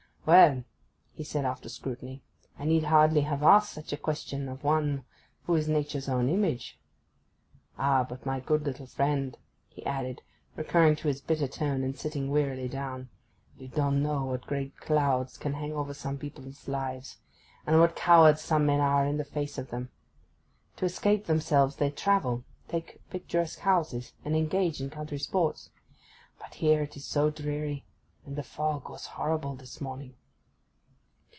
'Well,' 0.23 0.65
he 1.15 1.23
said, 1.23 1.45
after 1.45 1.63
his 1.65 1.73
scrutiny, 1.73 2.21
'I 2.59 2.65
need 2.65 2.83
hardly 2.83 3.21
have 3.21 3.41
asked 3.41 3.73
such 3.73 3.91
a 3.91 3.97
question 3.97 4.47
of 4.47 4.63
one 4.63 5.03
who 5.45 5.55
is 5.55 5.67
Nature's 5.67 6.07
own 6.07 6.29
image... 6.29 6.79
Ah, 7.75 8.05
but 8.07 8.23
my 8.23 8.39
good 8.39 8.61
little 8.61 8.85
friend,' 8.85 9.39
he 9.67 9.83
added, 9.83 10.21
recurring 10.55 10.95
to 10.97 11.07
his 11.07 11.21
bitter 11.21 11.47
tone 11.47 11.83
and 11.83 11.97
sitting 11.97 12.29
wearily 12.29 12.67
down, 12.67 13.09
'you 13.57 13.67
don't 13.69 14.03
know 14.03 14.25
what 14.25 14.45
great 14.45 14.77
clouds 14.77 15.39
can 15.39 15.53
hang 15.55 15.73
over 15.73 15.93
some 15.93 16.19
people's 16.19 16.67
lives, 16.67 17.17
and 17.65 17.79
what 17.79 17.95
cowards 17.95 18.41
some 18.41 18.63
men 18.65 18.79
are 18.79 19.03
in 19.07 19.21
face 19.23 19.57
of 19.57 19.71
them. 19.71 19.89
To 20.75 20.85
escape 20.85 21.25
themselves 21.25 21.77
they 21.77 21.89
travel, 21.89 22.43
take 22.67 23.01
picturesque 23.09 23.59
houses, 23.59 24.13
and 24.23 24.35
engage 24.35 24.81
in 24.81 24.91
country 24.91 25.17
sports. 25.17 25.71
But 26.39 26.53
here 26.53 26.83
it 26.83 26.95
is 26.95 27.05
so 27.05 27.31
dreary, 27.31 27.85
and 28.23 28.35
the 28.35 28.43
fog 28.43 28.87
was 28.87 29.07
horrible 29.07 29.55
this 29.55 29.81
morning! 29.81 30.13